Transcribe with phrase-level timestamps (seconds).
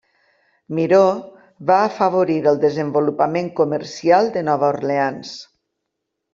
[0.77, 1.01] Miró
[1.71, 5.39] va afavorir el desenvolupament comercial de Nova Orleans.